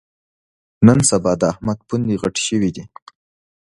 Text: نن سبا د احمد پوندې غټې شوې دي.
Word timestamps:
نن 0.85 0.99
سبا 1.09 1.31
د 1.39 1.41
احمد 1.51 1.77
پوندې 1.87 2.15
غټې 2.21 2.41
شوې 2.47 2.69
دي. 2.75 2.83